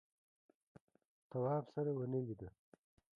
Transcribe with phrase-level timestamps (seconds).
[1.29, 2.49] تواب سره ونه ولیده.